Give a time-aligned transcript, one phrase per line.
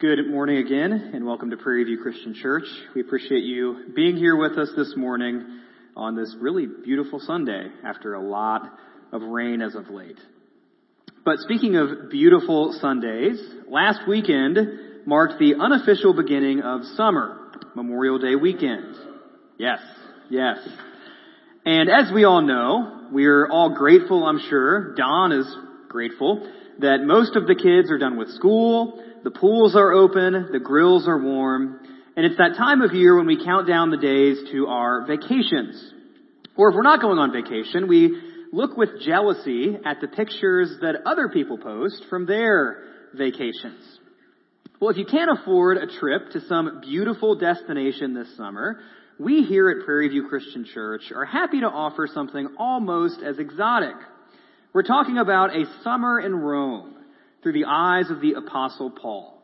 [0.00, 2.64] Good morning again, and welcome to Prairie View Christian Church.
[2.94, 5.60] We appreciate you being here with us this morning
[5.94, 8.62] on this really beautiful Sunday after a lot
[9.12, 10.16] of rain as of late.
[11.22, 18.36] But speaking of beautiful Sundays, last weekend marked the unofficial beginning of summer, Memorial Day
[18.36, 18.94] weekend.
[19.58, 19.80] Yes,
[20.30, 20.66] yes.
[21.66, 25.56] And as we all know, we're all grateful, I'm sure, Don is
[25.90, 30.60] grateful, that most of the kids are done with school, the pools are open, the
[30.60, 31.80] grills are warm,
[32.16, 35.92] and it's that time of year when we count down the days to our vacations.
[36.56, 38.20] Or if we're not going on vacation, we
[38.52, 42.82] look with jealousy at the pictures that other people post from their
[43.14, 43.98] vacations.
[44.80, 48.80] Well, if you can't afford a trip to some beautiful destination this summer,
[49.18, 53.94] we here at Prairie View Christian Church are happy to offer something almost as exotic.
[54.72, 56.96] We're talking about a summer in Rome
[57.42, 59.42] through the eyes of the Apostle Paul.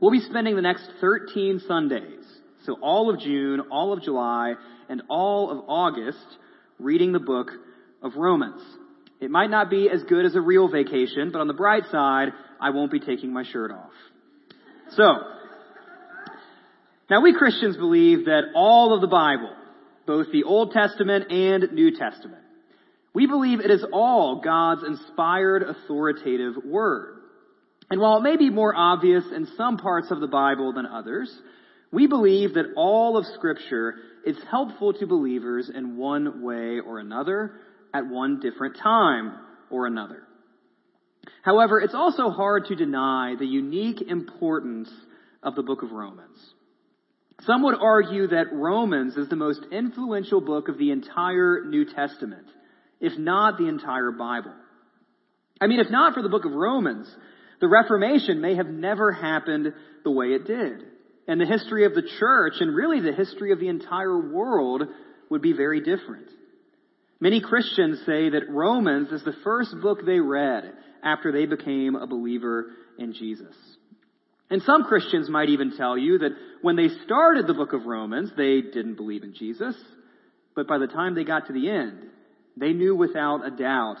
[0.00, 2.24] We'll be spending the next 13 Sundays,
[2.64, 4.54] so all of June, all of July,
[4.88, 6.26] and all of August,
[6.78, 7.50] reading the book
[8.02, 8.62] of Romans.
[9.20, 12.30] It might not be as good as a real vacation, but on the bright side,
[12.60, 13.92] I won't be taking my shirt off.
[14.90, 15.04] So,
[17.08, 19.54] now we Christians believe that all of the Bible,
[20.06, 22.41] both the Old Testament and New Testament,
[23.14, 27.18] we believe it is all God's inspired authoritative word.
[27.90, 31.30] And while it may be more obvious in some parts of the Bible than others,
[31.90, 37.52] we believe that all of scripture is helpful to believers in one way or another
[37.92, 39.34] at one different time
[39.68, 40.22] or another.
[41.42, 44.90] However, it's also hard to deny the unique importance
[45.42, 46.38] of the book of Romans.
[47.42, 52.46] Some would argue that Romans is the most influential book of the entire New Testament
[53.02, 54.54] if not the entire Bible.
[55.60, 57.14] I mean, if not for the book of Romans,
[57.60, 60.84] the Reformation may have never happened the way it did.
[61.28, 64.84] And the history of the church, and really the history of the entire world,
[65.30, 66.28] would be very different.
[67.20, 70.72] Many Christians say that Romans is the first book they read
[71.04, 72.66] after they became a believer
[72.98, 73.54] in Jesus.
[74.50, 76.32] And some Christians might even tell you that
[76.62, 79.76] when they started the book of Romans, they didn't believe in Jesus,
[80.54, 82.10] but by the time they got to the end,
[82.56, 83.96] they knew without a doubt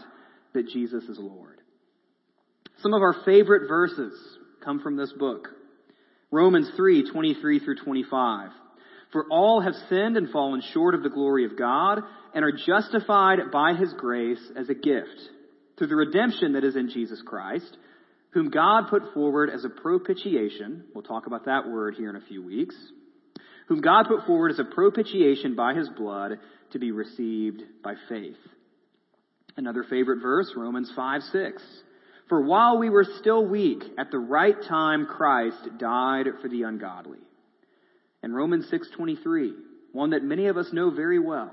[0.54, 1.58] that Jesus is Lord.
[2.80, 4.12] Some of our favorite verses
[4.64, 5.48] come from this book.
[6.30, 8.50] Romans 3, 23 through 25.
[9.12, 12.00] For all have sinned and fallen short of the glory of God
[12.34, 15.20] and are justified by his grace as a gift
[15.76, 17.76] through the redemption that is in Jesus Christ,
[18.30, 20.84] whom God put forward as a propitiation.
[20.94, 22.74] We'll talk about that word here in a few weeks.
[23.68, 26.38] Whom God put forward as a propitiation by his blood
[26.72, 28.36] to be received by faith.
[29.56, 31.62] Another favorite verse, Romans 5 6.
[32.28, 37.18] For while we were still weak, at the right time Christ died for the ungodly.
[38.22, 39.54] And Romans 6:23,
[39.92, 41.52] one that many of us know very well.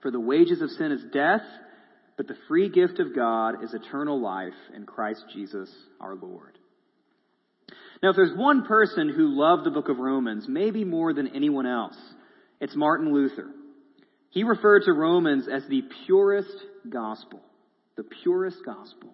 [0.00, 1.44] For the wages of sin is death,
[2.16, 6.58] but the free gift of God is eternal life in Christ Jesus our Lord.
[8.02, 11.66] Now, if there's one person who loved the book of Romans, maybe more than anyone
[11.66, 11.96] else,
[12.60, 13.48] it's Martin Luther.
[14.32, 16.56] He referred to Romans as the purest
[16.88, 17.40] gospel.
[17.96, 19.10] The purest gospel.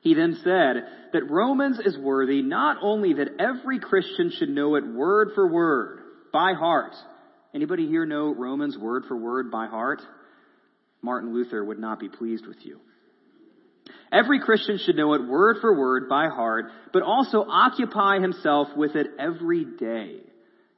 [0.00, 4.86] He then said that Romans is worthy not only that every Christian should know it
[4.86, 6.00] word for word,
[6.32, 6.94] by heart.
[7.54, 10.00] Anybody here know Romans word for word by heart?
[11.02, 12.80] Martin Luther would not be pleased with you.
[14.12, 18.96] Every Christian should know it word for word by heart, but also occupy himself with
[18.96, 20.20] it every day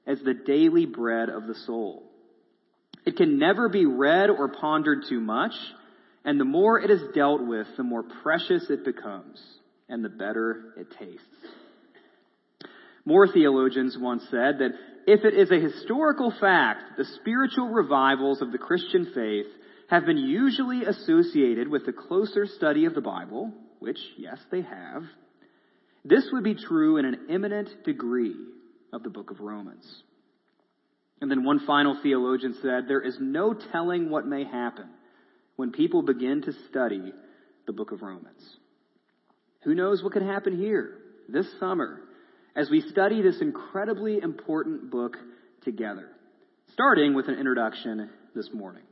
[0.07, 2.03] as the daily bread of the soul.
[3.05, 5.53] It can never be read or pondered too much,
[6.25, 9.43] and the more it is dealt with, the more precious it becomes,
[9.89, 11.27] and the better it tastes.
[13.05, 14.73] More theologians once said that
[15.07, 19.47] if it is a historical fact, the spiritual revivals of the Christian faith
[19.91, 25.03] have been usually associated with the closer study of the Bible, which, yes, they have.
[26.05, 28.37] This would be true in an eminent degree
[28.93, 29.85] of the book of Romans.
[31.23, 34.89] And then one final theologian said, There is no telling what may happen
[35.55, 37.13] when people begin to study
[37.65, 38.43] the book of Romans.
[39.63, 40.99] Who knows what could happen here
[41.29, 42.01] this summer
[42.57, 45.17] as we study this incredibly important book
[45.63, 46.09] together,
[46.73, 48.83] starting with an introduction this morning.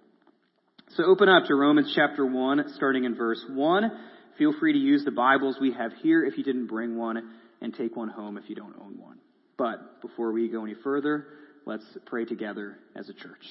[0.91, 3.91] So open up to Romans chapter 1, starting in verse 1.
[4.39, 7.29] Feel free to use the Bibles we have here if you didn't bring one,
[7.61, 9.19] and take one home if you don't own one.
[9.59, 11.27] But before we go any further,
[11.67, 13.45] Let's pray together as a church.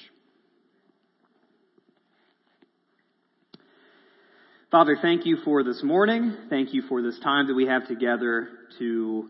[4.70, 6.36] Father, thank you for this morning.
[6.48, 8.48] Thank you for this time that we have together
[8.78, 9.28] to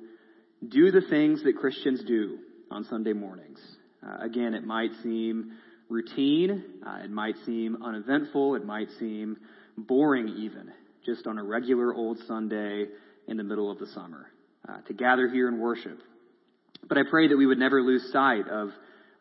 [0.66, 2.38] do the things that Christians do
[2.70, 3.58] on Sunday mornings.
[4.06, 5.52] Uh, again, it might seem
[5.88, 9.36] routine, uh, it might seem uneventful, it might seem
[9.76, 10.72] boring even,
[11.04, 12.86] just on a regular old Sunday
[13.26, 14.26] in the middle of the summer,
[14.68, 16.00] uh, to gather here and worship.
[16.88, 18.70] But I pray that we would never lose sight of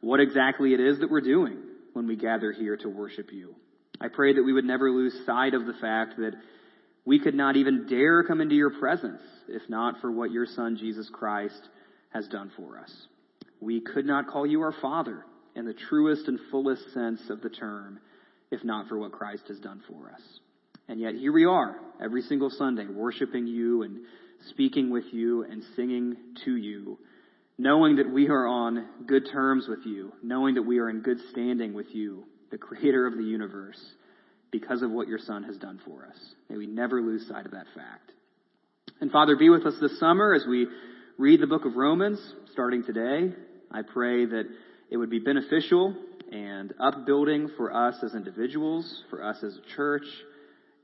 [0.01, 1.57] what exactly it is that we're doing
[1.93, 3.55] when we gather here to worship you.
[4.01, 6.33] I pray that we would never lose sight of the fact that
[7.05, 10.77] we could not even dare come into your presence if not for what your Son,
[10.77, 11.61] Jesus Christ,
[12.13, 12.91] has done for us.
[13.59, 15.25] We could not call you our Father
[15.55, 17.99] in the truest and fullest sense of the term
[18.51, 20.21] if not for what Christ has done for us.
[20.87, 23.99] And yet here we are every single Sunday worshiping you and
[24.49, 26.15] speaking with you and singing
[26.45, 26.97] to you,
[27.59, 31.19] knowing that we are on good terms with you, knowing that we are in good
[31.29, 33.79] standing with you, the creator of the universe,
[34.49, 36.17] because of what your Son has done for us.
[36.49, 38.11] May we never lose sight of that fact.
[39.01, 40.67] And Father, be with us this summer as we
[41.17, 42.17] read the book of Romans
[42.53, 43.35] starting today.
[43.69, 44.45] I pray that
[44.89, 45.93] it would be beneficial
[46.31, 50.05] and upbuilding for us as individuals, for us as a church,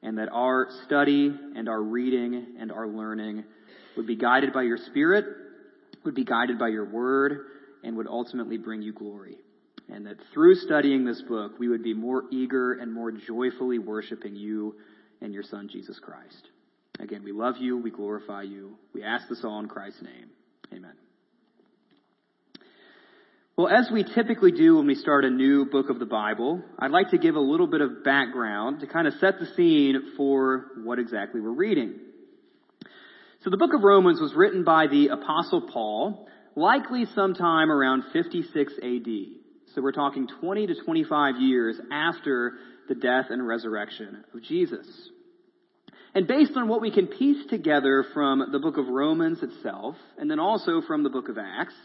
[0.03, 3.45] and that our study and our reading and our learning
[3.95, 5.25] would be guided by your Spirit,
[6.05, 7.47] would be guided by your word,
[7.83, 9.37] and would ultimately bring you glory.
[9.89, 14.35] And that through studying this book, we would be more eager and more joyfully worshiping
[14.35, 14.75] you
[15.21, 16.49] and your Son, Jesus Christ.
[16.99, 18.77] Again, we love you, we glorify you.
[18.93, 20.29] We ask this all in Christ's name.
[20.73, 20.93] Amen.
[23.57, 26.91] Well, as we typically do when we start a new book of the Bible, I'd
[26.91, 30.65] like to give a little bit of background to kind of set the scene for
[30.83, 31.93] what exactly we're reading.
[33.45, 38.73] So the book of Romans was written by the apostle Paul, likely sometime around 56
[38.81, 39.07] AD.
[39.75, 42.53] So we're talking 20 to 25 years after
[42.87, 44.87] the death and resurrection of Jesus.
[46.15, 50.27] And based on what we can piece together from the book of Romans itself, and
[50.27, 51.75] then also from the book of Acts,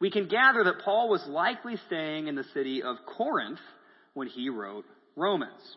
[0.00, 3.60] we can gather that Paul was likely staying in the city of Corinth
[4.14, 5.76] when he wrote Romans.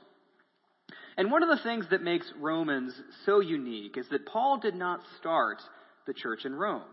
[1.17, 2.94] And one of the things that makes Romans
[3.25, 5.61] so unique is that Paul did not start
[6.07, 6.83] the church in Rome.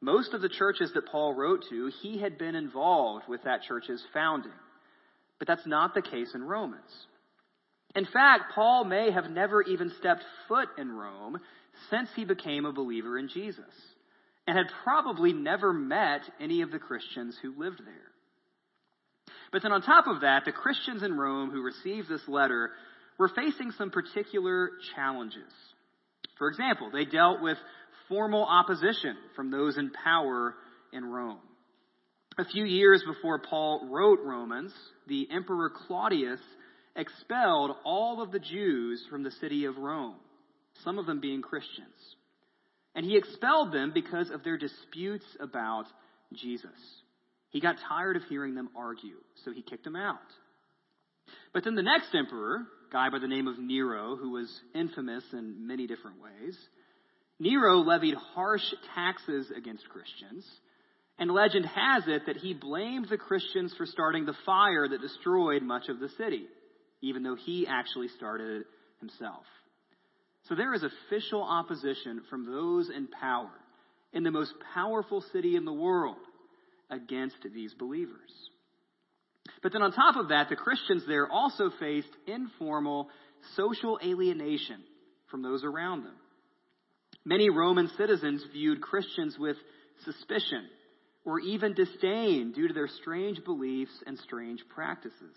[0.00, 4.02] Most of the churches that Paul wrote to, he had been involved with that church's
[4.12, 4.52] founding.
[5.38, 6.90] But that's not the case in Romans.
[7.94, 11.38] In fact, Paul may have never even stepped foot in Rome
[11.90, 13.64] since he became a believer in Jesus
[14.46, 17.94] and had probably never met any of the Christians who lived there.
[19.52, 22.70] But then on top of that, the Christians in Rome who received this letter
[23.18, 25.52] were facing some particular challenges.
[26.38, 27.58] For example, they dealt with
[28.08, 30.54] formal opposition from those in power
[30.92, 31.38] in Rome.
[32.38, 34.72] A few years before Paul wrote Romans,
[35.06, 36.40] the Emperor Claudius
[36.96, 40.16] expelled all of the Jews from the city of Rome,
[40.82, 42.16] some of them being Christians.
[42.94, 45.84] And he expelled them because of their disputes about
[46.34, 46.70] Jesus.
[47.50, 50.18] He got tired of hearing them argue, so he kicked them out.
[51.52, 52.62] But then the next emperor,
[52.92, 56.56] guy by the name of Nero, who was infamous in many different ways,
[57.40, 58.62] Nero levied harsh
[58.94, 60.46] taxes against Christians,
[61.18, 65.62] and legend has it that he blamed the Christians for starting the fire that destroyed
[65.62, 66.44] much of the city,
[67.00, 68.66] even though he actually started it
[69.00, 69.44] himself.
[70.48, 73.50] So there is official opposition from those in power
[74.12, 76.16] in the most powerful city in the world
[76.90, 78.50] against these believers.
[79.62, 83.08] But then on top of that, the Christians there also faced informal
[83.56, 84.82] social alienation
[85.30, 86.14] from those around them.
[87.24, 89.56] Many Roman citizens viewed Christians with
[90.04, 90.68] suspicion
[91.24, 95.36] or even disdain due to their strange beliefs and strange practices.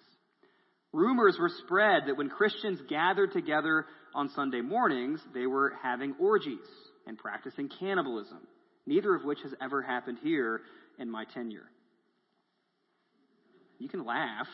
[0.91, 3.85] Rumors were spread that when Christians gathered together
[4.15, 6.57] on Sunday mornings, they were having orgies
[7.05, 8.39] and practicing cannibalism,
[8.85, 10.61] neither of which has ever happened here
[10.97, 11.69] in my tenure.
[13.79, 14.47] You can laugh.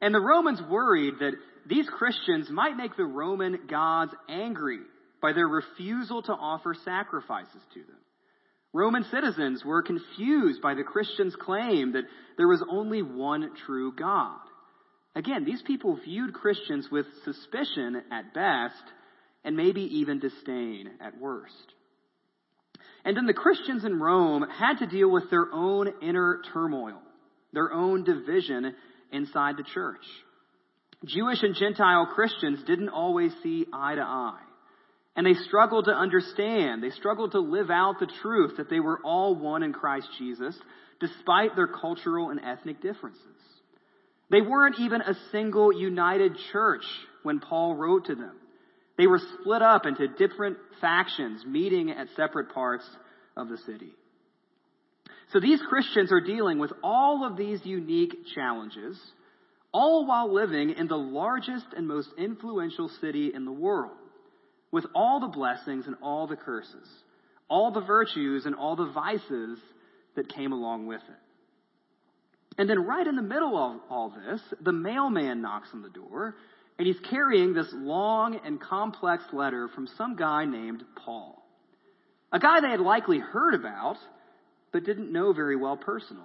[0.00, 1.32] And the Romans worried that
[1.66, 4.80] these Christians might make the Roman gods angry
[5.20, 7.96] by their refusal to offer sacrifices to them.
[8.72, 12.04] Roman citizens were confused by the Christians' claim that
[12.36, 14.38] there was only one true God.
[15.16, 18.84] Again, these people viewed Christians with suspicion at best
[19.44, 21.74] and maybe even disdain at worst.
[23.08, 27.00] And then the Christians in Rome had to deal with their own inner turmoil,
[27.54, 28.74] their own division
[29.10, 30.04] inside the church.
[31.06, 34.42] Jewish and Gentile Christians didn't always see eye to eye.
[35.16, 39.00] And they struggled to understand, they struggled to live out the truth that they were
[39.02, 40.54] all one in Christ Jesus,
[41.00, 43.22] despite their cultural and ethnic differences.
[44.30, 46.84] They weren't even a single united church
[47.22, 48.36] when Paul wrote to them.
[48.98, 52.84] They were split up into different factions, meeting at separate parts
[53.36, 53.92] of the city.
[55.32, 58.98] So these Christians are dealing with all of these unique challenges,
[59.72, 63.96] all while living in the largest and most influential city in the world,
[64.72, 66.88] with all the blessings and all the curses,
[67.48, 69.58] all the virtues and all the vices
[70.16, 72.58] that came along with it.
[72.58, 76.34] And then right in the middle of all this, the mailman knocks on the door,
[76.78, 81.44] and he's carrying this long and complex letter from some guy named Paul.
[82.32, 83.96] A guy they had likely heard about,
[84.72, 86.22] but didn't know very well personally.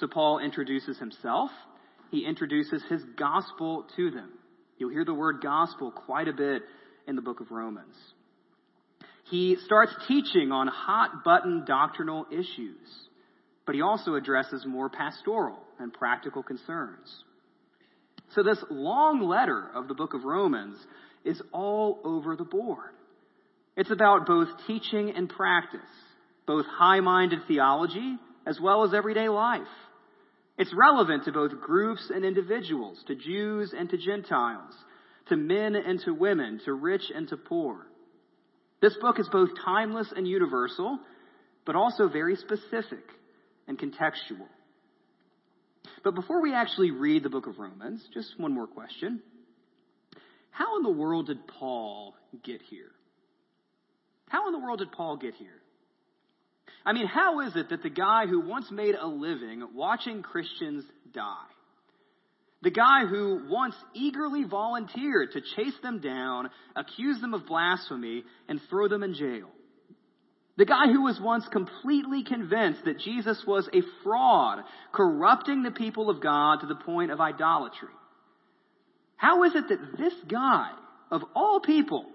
[0.00, 1.50] So Paul introduces himself.
[2.10, 4.30] He introduces his gospel to them.
[4.76, 6.62] You'll hear the word gospel quite a bit
[7.08, 7.94] in the book of Romans.
[9.30, 12.76] He starts teaching on hot button doctrinal issues,
[13.64, 17.24] but he also addresses more pastoral and practical concerns.
[18.34, 20.76] So this long letter of the book of Romans
[21.24, 22.90] is all over the board.
[23.76, 25.80] It's about both teaching and practice,
[26.46, 28.16] both high-minded theology
[28.46, 29.62] as well as everyday life.
[30.58, 34.72] It's relevant to both groups and individuals, to Jews and to Gentiles,
[35.28, 37.86] to men and to women, to rich and to poor.
[38.80, 40.98] This book is both timeless and universal,
[41.66, 43.04] but also very specific
[43.66, 44.46] and contextual.
[46.06, 49.20] But before we actually read the book of Romans, just one more question.
[50.52, 52.92] How in the world did Paul get here?
[54.28, 55.60] How in the world did Paul get here?
[56.84, 60.84] I mean, how is it that the guy who once made a living watching Christians
[61.12, 61.50] die,
[62.62, 68.60] the guy who once eagerly volunteered to chase them down, accuse them of blasphemy, and
[68.70, 69.50] throw them in jail,
[70.56, 74.60] the guy who was once completely convinced that Jesus was a fraud,
[74.92, 77.90] corrupting the people of God to the point of idolatry.
[79.16, 80.70] How is it that this guy,
[81.10, 82.06] of all people,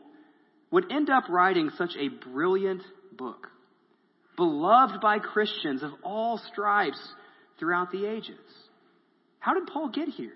[0.72, 2.82] would end up writing such a brilliant
[3.12, 3.48] book,
[4.38, 7.02] beloved by Christians of all stripes
[7.60, 8.40] throughout the ages?
[9.40, 10.34] How did Paul get here?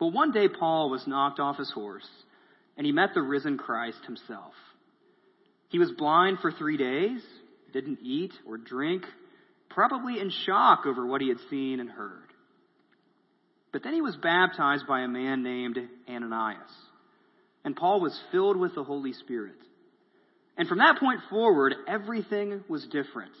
[0.00, 2.08] Well, one day Paul was knocked off his horse
[2.76, 4.52] and he met the risen Christ himself.
[5.74, 7.20] He was blind for three days,
[7.72, 9.02] didn't eat or drink,
[9.68, 12.28] probably in shock over what he had seen and heard.
[13.72, 16.60] But then he was baptized by a man named Ananias.
[17.64, 19.56] And Paul was filled with the Holy Spirit.
[20.56, 23.32] And from that point forward, everything was different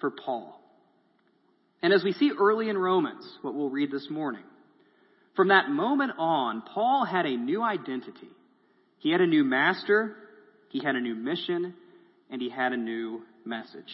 [0.00, 0.60] for Paul.
[1.80, 4.42] And as we see early in Romans, what we'll read this morning,
[5.36, 8.30] from that moment on, Paul had a new identity.
[8.98, 10.16] He had a new master,
[10.72, 11.74] he had a new mission,
[12.30, 13.92] and he had a new message.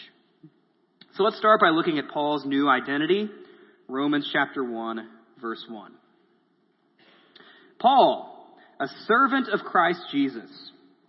[1.16, 3.28] So let's start by looking at Paul's new identity.
[3.88, 5.08] Romans chapter 1,
[5.40, 5.92] verse 1.
[7.80, 10.48] Paul, a servant of Christ Jesus,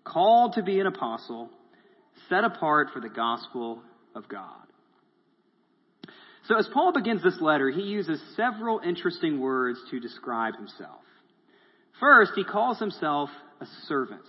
[0.03, 1.51] called to be an apostle,
[2.29, 3.83] set apart for the gospel
[4.15, 4.65] of God.
[6.47, 11.01] So as Paul begins this letter, he uses several interesting words to describe himself.
[11.99, 13.29] First, he calls himself
[13.61, 14.23] a servant.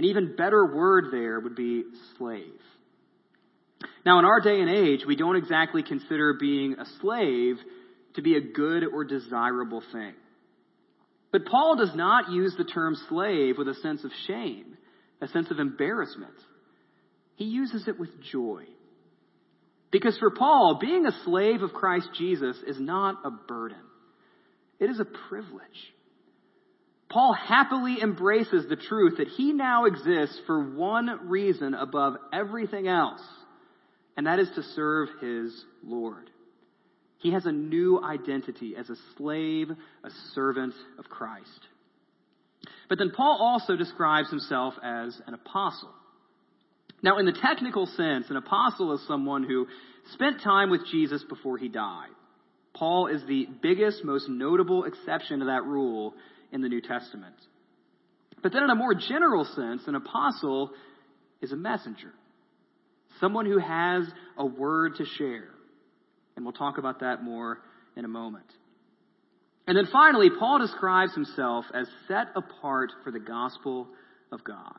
[0.00, 1.84] An even better word there would be
[2.16, 2.58] slave.
[4.06, 7.56] Now, in our day and age, we don't exactly consider being a slave
[8.14, 10.14] to be a good or desirable thing.
[11.32, 14.78] But Paul does not use the term slave with a sense of shame,
[15.20, 16.32] a sense of embarrassment.
[17.34, 18.64] He uses it with joy.
[19.90, 23.76] Because for Paul, being a slave of Christ Jesus is not a burden.
[24.78, 25.92] It is a privilege.
[27.10, 33.20] Paul happily embraces the truth that he now exists for one reason above everything else,
[34.16, 36.30] and that is to serve his Lord.
[37.18, 41.66] He has a new identity as a slave, a servant of Christ.
[42.88, 45.90] But then Paul also describes himself as an apostle.
[47.02, 49.66] Now, in the technical sense, an apostle is someone who
[50.12, 52.10] spent time with Jesus before he died.
[52.74, 56.14] Paul is the biggest, most notable exception to that rule
[56.52, 57.34] in the New Testament.
[58.42, 60.70] But then, in a more general sense, an apostle
[61.40, 62.12] is a messenger,
[63.20, 64.04] someone who has
[64.36, 65.48] a word to share.
[66.36, 67.58] And we'll talk about that more
[67.96, 68.46] in a moment.
[69.66, 73.88] And then finally, Paul describes himself as set apart for the gospel
[74.32, 74.74] of God.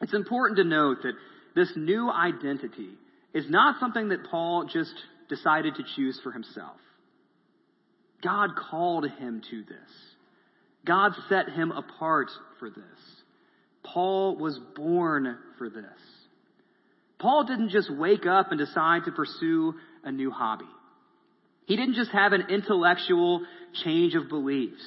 [0.00, 1.14] It's important to note that
[1.54, 2.90] this new identity
[3.32, 4.94] is not something that Paul just
[5.28, 6.76] decided to choose for himself.
[8.22, 10.15] God called him to this.
[10.86, 12.84] God set him apart for this.
[13.82, 15.84] Paul was born for this.
[17.18, 19.74] Paul didn't just wake up and decide to pursue
[20.04, 20.64] a new hobby.
[21.66, 23.42] He didn't just have an intellectual
[23.84, 24.84] change of beliefs.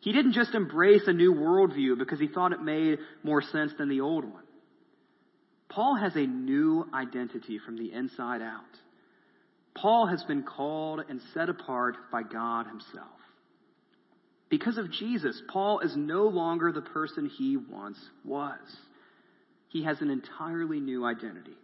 [0.00, 3.88] He didn't just embrace a new worldview because he thought it made more sense than
[3.88, 4.42] the old one.
[5.68, 8.60] Paul has a new identity from the inside out.
[9.74, 13.08] Paul has been called and set apart by God himself.
[14.50, 18.58] Because of Jesus, Paul is no longer the person he once was.
[19.68, 21.56] He has an entirely new identity.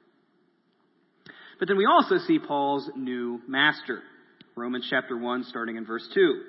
[1.59, 4.03] But then we also see Paul's new master.
[4.57, 6.43] Romans chapter 1, starting in verse 2.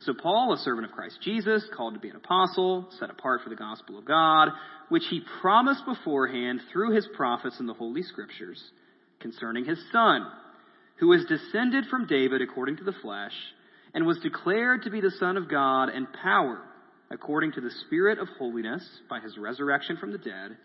[0.00, 3.50] So Paul, a servant of Christ Jesus, called to be an apostle, set apart for
[3.50, 4.48] the gospel of God,
[4.88, 8.62] which he promised beforehand through his prophets in the Holy Scriptures,
[9.20, 10.26] concerning his son,
[10.96, 13.34] who was descended from David according to the flesh,
[13.94, 16.62] and was declared to be the Son of God in power,
[17.10, 20.56] according to the Spirit of holiness, by his resurrection from the dead,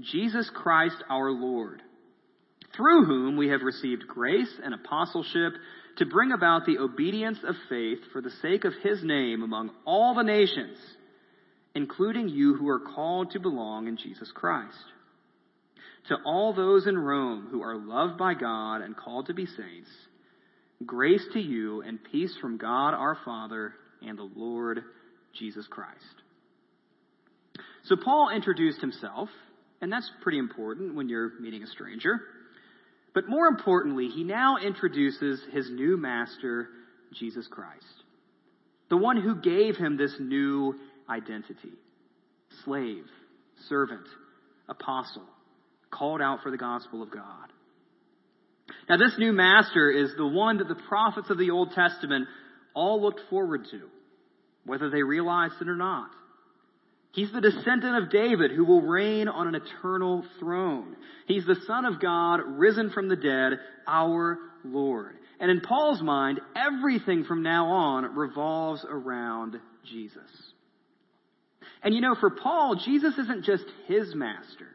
[0.00, 1.82] Jesus Christ our Lord
[2.76, 5.54] through whom we have received grace and apostleship
[5.96, 10.14] to bring about the obedience of faith for the sake of his name among all
[10.14, 10.78] the nations,
[11.74, 14.76] including you who are called to belong in Jesus Christ.
[16.08, 19.90] To all those in Rome who are loved by God and called to be saints,
[20.84, 23.74] grace to you and peace from God our Father
[24.06, 24.82] and the Lord
[25.38, 25.98] Jesus Christ.
[27.84, 29.28] So Paul introduced himself,
[29.80, 32.20] and that's pretty important when you're meeting a stranger.
[33.14, 36.68] But more importantly, he now introduces his new master,
[37.14, 37.84] Jesus Christ.
[38.88, 40.74] The one who gave him this new
[41.08, 41.72] identity.
[42.64, 43.04] Slave,
[43.68, 44.06] servant,
[44.68, 45.24] apostle,
[45.90, 47.52] called out for the gospel of God.
[48.88, 52.28] Now this new master is the one that the prophets of the Old Testament
[52.74, 53.82] all looked forward to,
[54.64, 56.10] whether they realized it or not.
[57.12, 60.96] He's the descendant of David who will reign on an eternal throne.
[61.26, 65.16] He's the Son of God, risen from the dead, our Lord.
[65.40, 69.56] And in Paul's mind, everything from now on revolves around
[69.90, 70.30] Jesus.
[71.82, 74.68] And you know, for Paul, Jesus isn't just his master.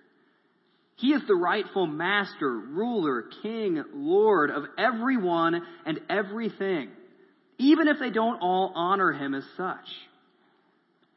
[0.98, 6.90] He is the rightful master, ruler, king, lord of everyone and everything,
[7.58, 9.88] even if they don't all honor him as such.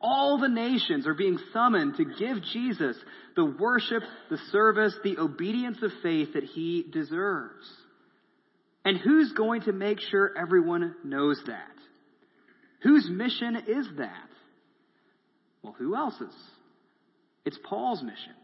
[0.00, 2.96] All the nations are being summoned to give Jesus
[3.34, 7.68] the worship, the service, the obedience of faith that he deserves.
[8.84, 11.74] And who's going to make sure everyone knows that?
[12.82, 14.28] Whose mission is that?
[15.62, 16.34] Well, who else's?
[17.44, 18.34] It's Paul's mission.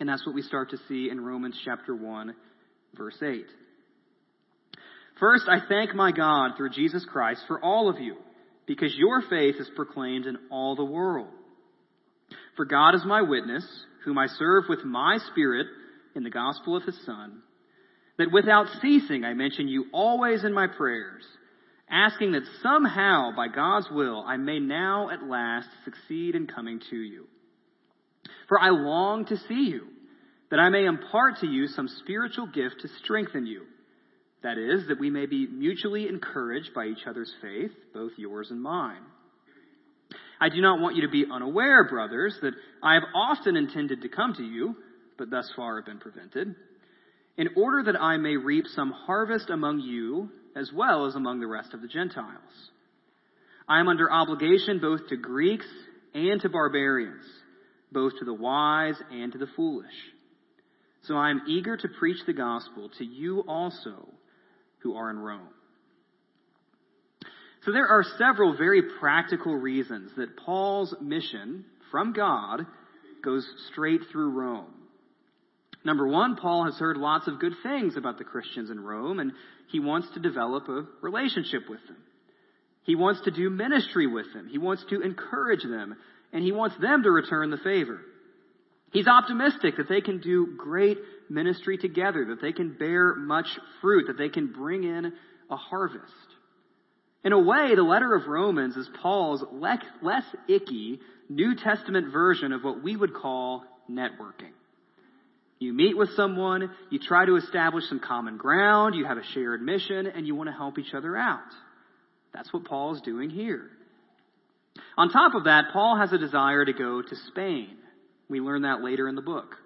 [0.00, 2.34] And that's what we start to see in Romans chapter 1,
[2.96, 3.44] verse 8.
[5.20, 8.16] First, I thank my God through Jesus Christ for all of you
[8.66, 11.28] because your faith is proclaimed in all the world.
[12.56, 13.64] For God is my witness,
[14.04, 15.66] whom I serve with my spirit
[16.14, 17.42] in the gospel of his Son,
[18.18, 21.24] that without ceasing I mention you always in my prayers,
[21.88, 26.96] asking that somehow, by God's will, I may now at last succeed in coming to
[26.96, 27.26] you.
[28.48, 29.86] For I long to see you,
[30.50, 33.62] that I may impart to you some spiritual gift to strengthen you
[34.44, 38.62] that is, that we may be mutually encouraged by each other's faith, both yours and
[38.62, 39.00] mine.
[40.38, 42.52] I do not want you to be unaware, brothers, that
[42.82, 44.76] I have often intended to come to you,
[45.16, 46.54] but thus far have been prevented,
[47.38, 51.46] in order that I may reap some harvest among you as well as among the
[51.46, 52.70] rest of the Gentiles.
[53.66, 55.66] I am under obligation both to Greeks
[56.12, 57.24] and to barbarians,
[57.94, 59.94] both to the wise and to the foolish.
[61.04, 64.08] So I am eager to preach the gospel to you also
[64.80, 65.48] who are in Rome.
[67.64, 72.66] So there are several very practical reasons that Paul's mission from God
[73.24, 74.74] goes straight through Rome.
[75.84, 79.32] Number one, Paul has heard lots of good things about the Christians in Rome, and
[79.70, 81.96] he wants to develop a relationship with them.
[82.84, 84.48] He wants to do ministry with them.
[84.50, 85.96] He wants to encourage them,
[86.34, 88.00] and he wants them to return the favor.
[88.92, 90.98] He's optimistic that they can do great
[91.30, 93.46] ministry together, that they can bear much
[93.80, 95.12] fruit, that they can bring in
[95.50, 96.12] a harvest.
[97.24, 102.62] In a way, the letter of Romans is Paul's less icky New Testament version of
[102.62, 104.52] what we would call networking.
[105.58, 109.62] You meet with someone, you try to establish some common ground, you have a shared
[109.62, 111.40] mission, and you want to help each other out.
[112.34, 113.70] That's what Paul is doing here.
[114.96, 117.76] On top of that, Paul has a desire to go to Spain.
[118.28, 119.56] We learn that later in the book.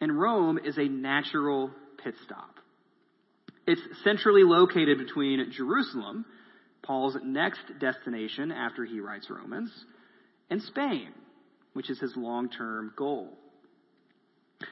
[0.00, 1.70] And Rome is a natural
[2.02, 2.56] pit stop.
[3.66, 6.26] It's centrally located between Jerusalem,
[6.82, 9.70] Paul's next destination after he writes Romans,
[10.50, 11.08] and Spain,
[11.72, 13.30] which is his long term goal.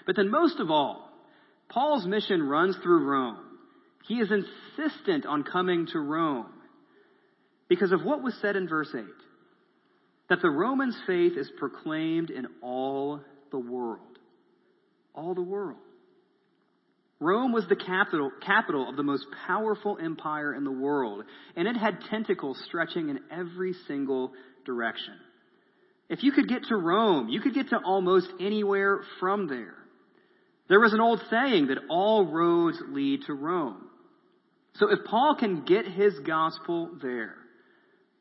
[0.07, 1.09] But then, most of all,
[1.69, 3.59] Paul's mission runs through Rome.
[4.07, 6.53] He is insistent on coming to Rome
[7.69, 9.05] because of what was said in verse 8
[10.29, 14.19] that the Romans' faith is proclaimed in all the world.
[15.15, 15.79] All the world.
[17.21, 21.77] Rome was the capital, capital of the most powerful empire in the world, and it
[21.77, 24.33] had tentacles stretching in every single
[24.65, 25.15] direction.
[26.09, 29.75] If you could get to Rome, you could get to almost anywhere from there.
[30.69, 33.89] There was an old saying that all roads lead to Rome.
[34.75, 37.35] So if Paul can get his gospel there,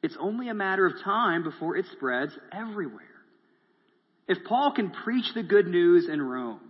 [0.04, 3.04] it's only a matter of time before it spreads everywhere.
[4.28, 6.62] If Paul can preach the good news in Rome,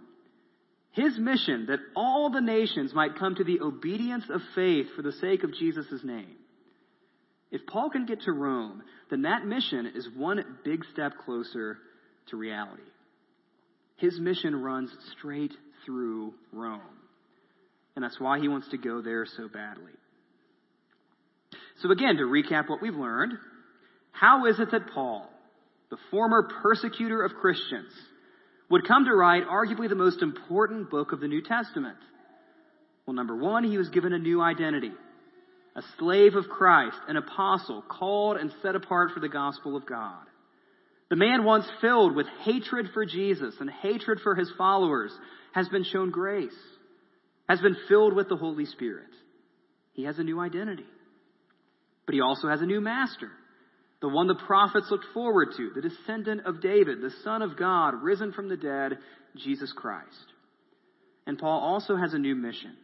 [0.92, 5.14] his mission that all the nations might come to the obedience of faith for the
[5.14, 6.36] sake of Jesus' name.
[7.50, 11.78] If Paul can get to Rome, then that mission is one big step closer
[12.30, 12.82] to reality.
[13.98, 15.54] His mission runs straight
[15.86, 16.82] through Rome.
[17.96, 19.92] And that's why he wants to go there so badly.
[21.82, 23.34] So again, to recap what we've learned,
[24.12, 25.28] how is it that Paul,
[25.90, 27.92] the former persecutor of Christians,
[28.70, 31.98] would come to write arguably the most important book of the New Testament?
[33.06, 34.92] Well, number one, he was given a new identity.
[35.76, 40.24] A slave of Christ, an apostle, called and set apart for the gospel of God.
[41.10, 45.12] The man once filled with hatred for Jesus and hatred for his followers
[45.54, 46.52] has been shown grace,
[47.50, 49.10] has been filled with the Holy Spirit.
[49.94, 50.86] He has a new identity.
[52.06, 53.32] But he also has a new master
[54.02, 58.02] the one the prophets looked forward to, the descendant of David, the Son of God,
[58.02, 58.98] risen from the dead,
[59.38, 60.26] Jesus Christ.
[61.28, 62.76] And Paul also has a new mission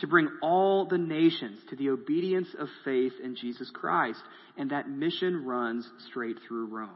[0.00, 4.20] to bring all the nations to the obedience of faith in Jesus Christ.
[4.58, 6.90] And that mission runs straight through Rome.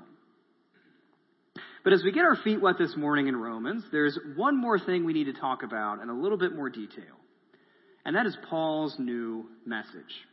[1.85, 5.05] But as we get our feet wet this morning in Romans, there's one more thing
[5.05, 7.17] we need to talk about in a little bit more detail.
[8.05, 10.27] And that is Paul's new message.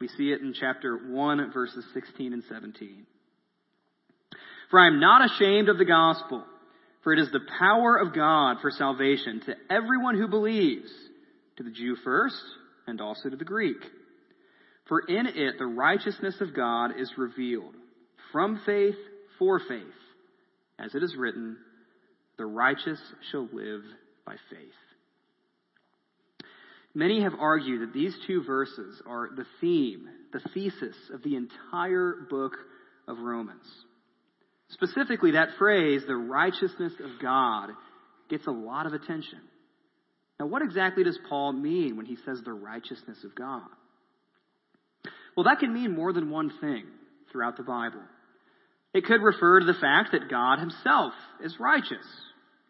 [0.00, 3.06] We see it in chapter 1, verses 16 and 17.
[4.70, 6.44] For I am not ashamed of the gospel,
[7.02, 10.90] for it is the power of God for salvation to everyone who believes,
[11.56, 12.42] to the Jew first,
[12.86, 13.82] and also to the Greek.
[14.88, 17.74] For in it the righteousness of God is revealed,
[18.32, 18.96] from faith
[19.38, 19.80] for faith,
[20.78, 21.56] as it is written,
[22.36, 23.82] the righteous shall live
[24.26, 24.85] by faith.
[26.96, 32.26] Many have argued that these two verses are the theme, the thesis of the entire
[32.30, 32.54] book
[33.06, 33.66] of Romans.
[34.70, 37.68] Specifically, that phrase, the righteousness of God,
[38.30, 39.40] gets a lot of attention.
[40.40, 43.68] Now, what exactly does Paul mean when he says the righteousness of God?
[45.36, 46.84] Well, that can mean more than one thing
[47.30, 48.00] throughout the Bible.
[48.94, 51.12] It could refer to the fact that God himself
[51.44, 52.06] is righteous.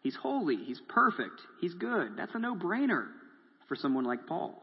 [0.03, 0.57] He's holy.
[0.57, 1.39] He's perfect.
[1.61, 2.17] He's good.
[2.17, 3.05] That's a no-brainer
[3.67, 4.61] for someone like Paul.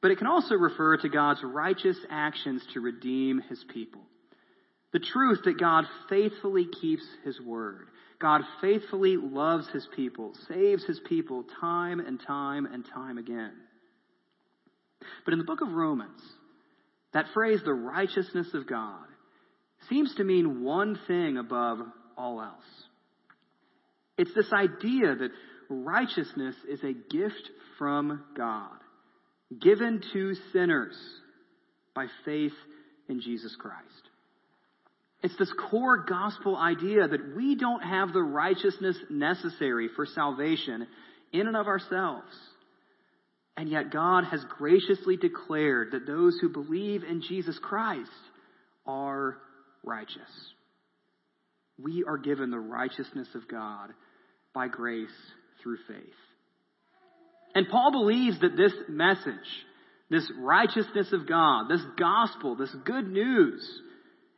[0.00, 4.02] But it can also refer to God's righteous actions to redeem his people.
[4.92, 7.88] The truth that God faithfully keeps his word.
[8.20, 13.52] God faithfully loves his people, saves his people time and time and time again.
[15.24, 16.20] But in the book of Romans,
[17.12, 19.04] that phrase, the righteousness of God,
[19.88, 21.78] seems to mean one thing above
[22.16, 22.64] all else.
[24.16, 25.30] It's this idea that
[25.68, 28.78] righteousness is a gift from God,
[29.60, 30.96] given to sinners
[31.94, 32.52] by faith
[33.08, 34.08] in Jesus Christ.
[35.22, 40.86] It's this core gospel idea that we don't have the righteousness necessary for salvation
[41.32, 42.32] in and of ourselves.
[43.56, 48.10] And yet God has graciously declared that those who believe in Jesus Christ
[48.86, 49.38] are
[49.82, 50.20] righteous.
[51.82, 53.90] We are given the righteousness of God
[54.54, 55.08] by grace
[55.62, 55.96] through faith.
[57.54, 59.34] And Paul believes that this message,
[60.10, 63.66] this righteousness of God, this gospel, this good news,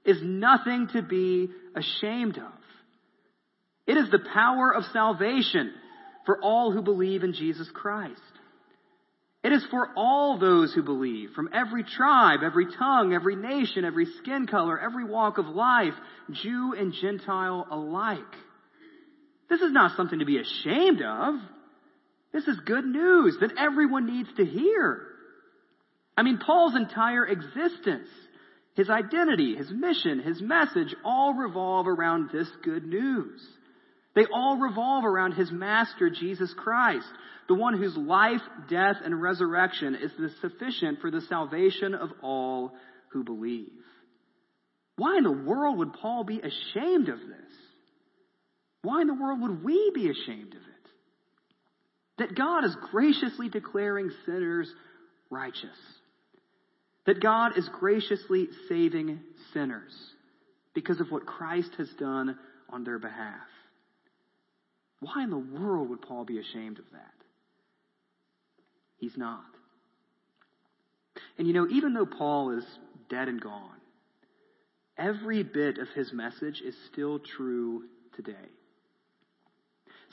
[0.05, 2.53] is nothing to be ashamed of.
[3.87, 5.73] It is the power of salvation
[6.25, 8.21] for all who believe in Jesus Christ.
[9.43, 14.07] It is for all those who believe, from every tribe, every tongue, every nation, every
[14.19, 15.95] skin color, every walk of life,
[16.31, 18.19] Jew and Gentile alike.
[19.51, 21.35] This is not something to be ashamed of.
[22.33, 25.03] This is good news that everyone needs to hear.
[26.17, 28.09] I mean, Paul's entire existence,
[28.77, 33.41] his identity, his mission, his message all revolve around this good news.
[34.15, 37.07] They all revolve around his master, Jesus Christ,
[37.49, 42.73] the one whose life, death, and resurrection is sufficient for the salvation of all
[43.09, 43.73] who believe.
[44.97, 47.53] Why in the world would Paul be ashamed of this?
[48.83, 50.91] Why in the world would we be ashamed of it?
[52.19, 54.73] That God is graciously declaring sinners
[55.31, 55.77] righteous.
[57.07, 59.21] That God is graciously saving
[59.53, 59.93] sinners
[60.75, 62.39] because of what Christ has done
[62.69, 63.47] on their behalf.
[65.01, 67.15] Why in the world would Paul be ashamed of that?
[68.99, 69.45] He's not.
[71.39, 72.65] And you know, even though Paul is
[73.09, 73.81] dead and gone,
[74.99, 78.35] every bit of his message is still true today.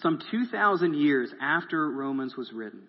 [0.01, 2.83] Some 2,000 years after Romans was written,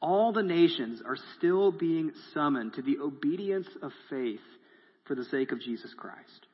[0.00, 4.40] all the nations are still being summoned to the obedience of faith
[5.06, 6.46] for the sake of Jesus Christ.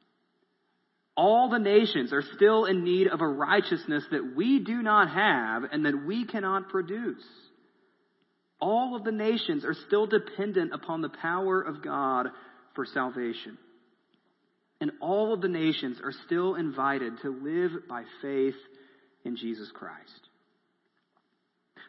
[1.17, 5.65] All the nations are still in need of a righteousness that we do not have
[5.71, 7.23] and that we cannot produce.
[8.61, 12.29] All of the nations are still dependent upon the power of God
[12.75, 13.59] for salvation.
[14.81, 18.57] And all of the nations are still invited to live by faith
[19.25, 20.29] in Jesus Christ.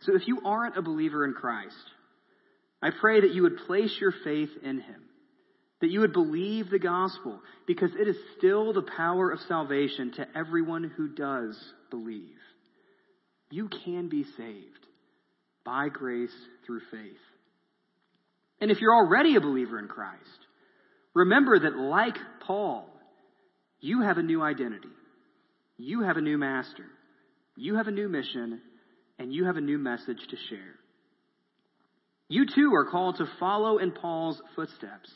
[0.01, 1.75] So if you aren't a believer in Christ,
[2.81, 5.01] I pray that you would place your faith in Him,
[5.81, 10.27] that you would believe the gospel, because it is still the power of salvation to
[10.35, 11.57] everyone who does
[11.89, 12.37] believe.
[13.49, 14.85] You can be saved
[15.63, 17.17] by grace through faith.
[18.61, 20.47] And if you're already a believer in Christ,
[21.13, 22.87] remember that like Paul,
[23.79, 24.89] you have a new identity.
[25.77, 26.85] You have a new master.
[27.55, 28.61] You have a new mission
[29.17, 30.75] and you have a new message to share.
[32.27, 35.09] You too are called to follow in Paul's footsteps,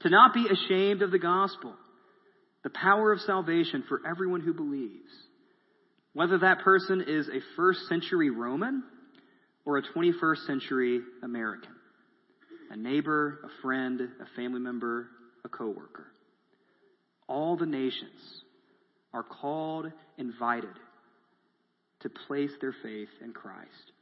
[0.00, 1.74] to not be ashamed of the gospel,
[2.64, 5.10] the power of salvation for everyone who believes.
[6.14, 8.82] Whether that person is a first century Roman
[9.64, 11.74] or a 21st century American,
[12.70, 15.08] a neighbor, a friend, a family member,
[15.44, 16.06] a coworker.
[17.28, 18.42] All the nations
[19.14, 19.86] are called,
[20.18, 20.74] invited
[22.02, 23.92] to place their faith in Christ.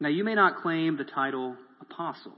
[0.00, 2.34] Now, you may not claim the title apostle,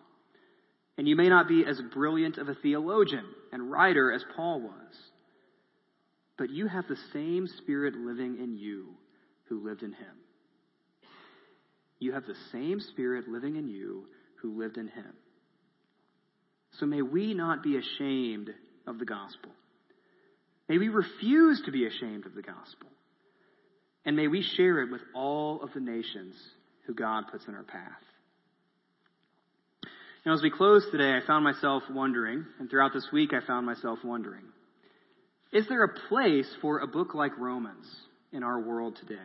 [0.98, 4.94] and you may not be as brilliant of a theologian and writer as Paul was,
[6.38, 8.88] but you have the same Spirit living in you
[9.48, 10.16] who lived in him.
[11.98, 14.04] You have the same Spirit living in you
[14.42, 15.14] who lived in him.
[16.78, 18.50] So may we not be ashamed
[18.86, 19.52] of the gospel.
[20.68, 22.88] May we refuse to be ashamed of the gospel.
[24.06, 26.36] And may we share it with all of the nations
[26.86, 27.90] who God puts in our path.
[30.24, 33.66] Now, as we close today, I found myself wondering, and throughout this week, I found
[33.66, 34.44] myself wondering,
[35.52, 37.86] is there a place for a book like Romans
[38.32, 39.16] in our world today?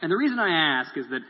[0.00, 1.20] And the reason I ask is that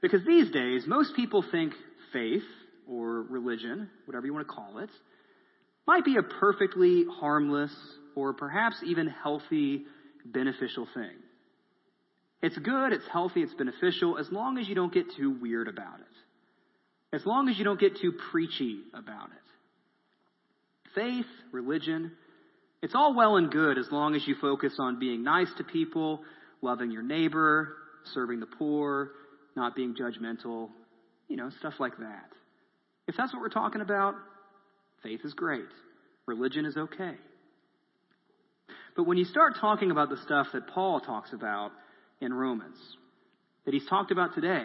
[0.00, 1.72] because these days, most people think
[2.12, 2.42] faith
[2.88, 4.90] or religion, whatever you want to call it,
[5.86, 7.74] might be a perfectly harmless
[8.14, 9.84] or perhaps even healthy,
[10.24, 11.12] beneficial thing.
[12.44, 16.00] It's good, it's healthy, it's beneficial, as long as you don't get too weird about
[16.00, 17.16] it.
[17.16, 20.90] As long as you don't get too preachy about it.
[20.94, 22.12] Faith, religion,
[22.82, 26.20] it's all well and good as long as you focus on being nice to people,
[26.60, 27.76] loving your neighbor,
[28.12, 29.12] serving the poor,
[29.56, 30.68] not being judgmental,
[31.28, 32.28] you know, stuff like that.
[33.08, 34.16] If that's what we're talking about,
[35.02, 35.64] faith is great.
[36.26, 37.14] Religion is okay.
[38.94, 41.72] But when you start talking about the stuff that Paul talks about
[42.24, 42.76] in Romans
[43.64, 44.64] that he's talked about today,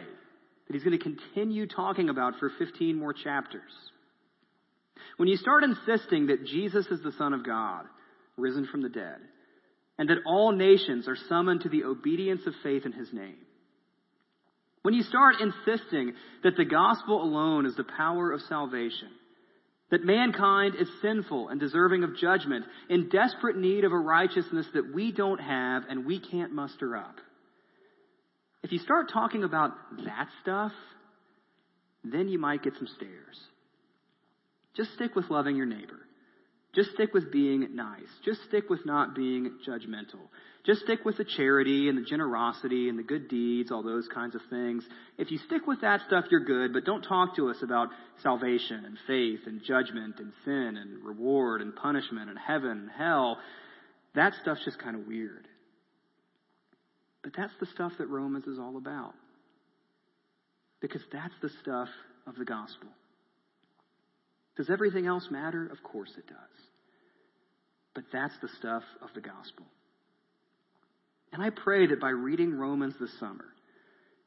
[0.68, 3.72] that he's going to continue talking about for 15 more chapters.
[5.18, 7.86] When you start insisting that Jesus is the Son of God,
[8.38, 9.18] risen from the dead,
[9.98, 13.38] and that all nations are summoned to the obedience of faith in his name,
[14.82, 19.10] when you start insisting that the gospel alone is the power of salvation,
[19.92, 24.94] that mankind is sinful and deserving of judgment, in desperate need of a righteousness that
[24.94, 27.16] we don't have and we can't muster up,
[28.64, 29.72] if you start talking about
[30.06, 30.72] that stuff,
[32.04, 33.40] then you might get some stares.
[34.76, 36.00] Just stick with loving your neighbor.
[36.76, 38.10] Just stick with being nice.
[38.24, 40.22] Just stick with not being judgmental.
[40.66, 44.36] Just stick with the charity and the generosity and the good deeds, all those kinds
[44.36, 44.84] of things.
[45.18, 47.90] If you stick with that stuff, you're good, but don't talk to us about
[48.22, 53.40] salvation and faith and judgment and sin and reward and punishment and heaven and hell.
[54.14, 55.48] That stuff's just kind of weird.
[57.24, 59.14] But that's the stuff that Romans is all about.
[60.82, 61.90] Because that's the stuff
[62.26, 62.88] of the gospel.
[64.56, 65.68] Does everything else matter?
[65.68, 66.38] Of course it does.
[67.94, 69.66] But that's the stuff of the gospel.
[71.34, 73.46] And I pray that by reading Romans this summer,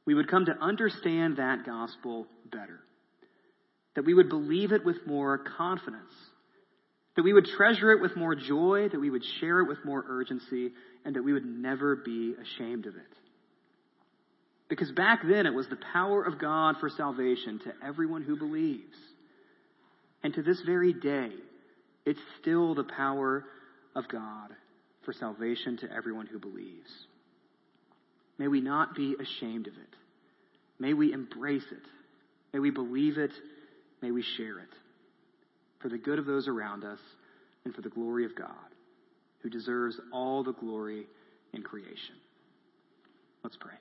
[0.07, 2.81] we would come to understand that gospel better.
[3.95, 6.13] That we would believe it with more confidence.
[7.17, 8.89] That we would treasure it with more joy.
[8.89, 10.73] That we would share it with more urgency
[11.05, 13.03] and that we would never be ashamed of it.
[14.69, 18.97] Because back then it was the power of God for salvation to everyone who believes.
[20.23, 21.31] And to this very day,
[22.07, 23.45] it's still the power
[23.95, 24.51] of God
[25.05, 26.91] for salvation to everyone who believes.
[28.39, 29.97] May we not be ashamed of it.
[30.79, 31.87] May we embrace it.
[32.53, 33.33] May we believe it.
[34.01, 34.71] May we share it
[35.83, 36.99] for the good of those around us
[37.65, 38.49] and for the glory of God,
[39.43, 41.07] who deserves all the glory
[41.53, 42.17] in creation.
[43.43, 43.73] Let's pray.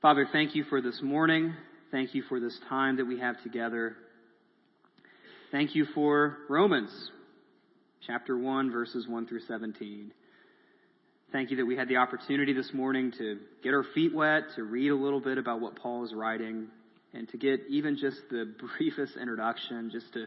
[0.00, 1.52] Father, thank you for this morning.
[1.90, 3.96] Thank you for this time that we have together.
[5.50, 6.90] Thank you for Romans
[8.06, 10.12] chapter 1, verses 1 through 17.
[11.32, 14.64] Thank you that we had the opportunity this morning to get our feet wet, to
[14.64, 16.66] read a little bit about what Paul is writing,
[17.14, 20.24] and to get even just the briefest introduction, just to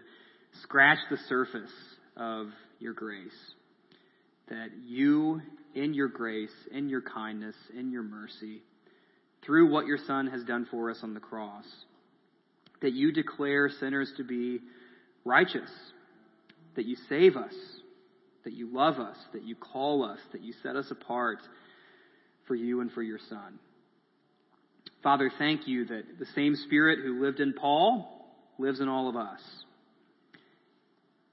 [0.61, 1.73] scratch the surface
[2.15, 2.47] of
[2.79, 3.35] your grace.
[4.47, 5.41] That you,
[5.75, 8.61] in your grace, in your kindness, in your mercy,
[9.45, 11.65] through what your Son has done for us on the cross,
[12.81, 14.59] that you declare sinners to be
[15.25, 15.69] righteous,
[16.77, 17.53] that you save us,
[18.43, 21.39] that you love us, that you call us, that you set us apart
[22.47, 23.59] for you and for your Son.
[25.01, 28.25] Father, thank you that the same Spirit who lived in Paul
[28.57, 29.41] lives in all of us.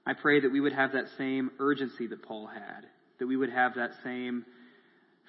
[0.05, 2.85] I pray that we would have that same urgency that Paul had,
[3.19, 4.45] that we would have that same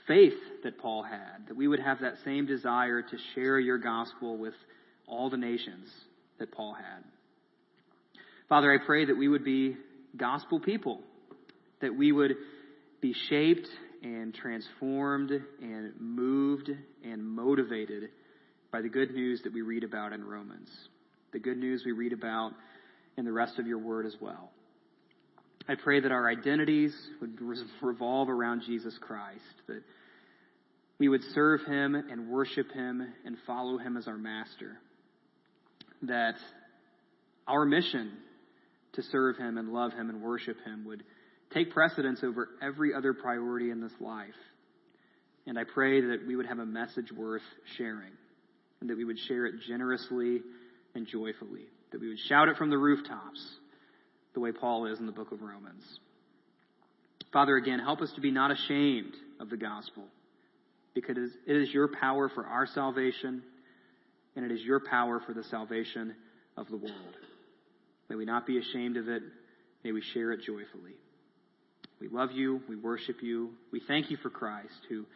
[0.06, 4.36] faith that Paul had, that we would have that same desire to share your gospel
[4.38, 4.54] with
[5.06, 5.88] all the nations
[6.38, 7.04] that Paul had.
[8.48, 9.76] Father, I pray that we would be
[10.16, 11.00] gospel people,
[11.82, 12.36] that we would
[13.02, 13.68] be shaped
[14.02, 16.70] and transformed and moved
[17.04, 18.08] and motivated
[18.70, 20.70] by the good news that we read about in Romans,
[21.32, 22.52] the good news we read about
[23.18, 24.50] in the rest of your word as well.
[25.68, 27.38] I pray that our identities would
[27.80, 29.82] revolve around Jesus Christ, that
[30.98, 34.78] we would serve him and worship him and follow him as our master,
[36.02, 36.34] that
[37.46, 38.12] our mission
[38.94, 41.02] to serve him and love him and worship him would
[41.52, 44.34] take precedence over every other priority in this life.
[45.46, 47.42] And I pray that we would have a message worth
[47.76, 48.12] sharing
[48.80, 50.40] and that we would share it generously
[50.94, 53.44] and joyfully, that we would shout it from the rooftops
[54.34, 55.84] the way Paul is in the book of Romans.
[57.32, 60.04] Father, again, help us to be not ashamed of the gospel
[60.94, 63.42] because it is your power for our salvation
[64.36, 66.14] and it is your power for the salvation
[66.56, 67.16] of the world.
[68.08, 69.22] May we not be ashamed of it.
[69.84, 70.92] May we share it joyfully.
[72.02, 72.60] We love you.
[72.68, 73.50] We worship you.
[73.70, 75.06] We thank you for Christ who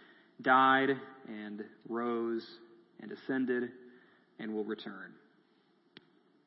[0.40, 0.90] died
[1.26, 2.46] and rose
[3.02, 3.70] and ascended
[4.38, 5.10] and will return.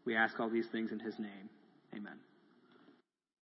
[0.06, 1.50] We ask all these things in his name.
[1.94, 2.16] Amen.